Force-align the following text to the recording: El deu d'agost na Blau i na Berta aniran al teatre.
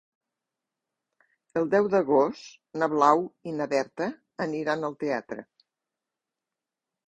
El 1.61 1.69
deu 1.73 1.89
d'agost 1.97 2.57
na 2.83 2.89
Blau 2.95 3.23
i 3.53 3.55
na 3.61 3.69
Berta 3.77 4.11
aniran 4.49 4.91
al 4.91 4.99
teatre. 5.07 5.49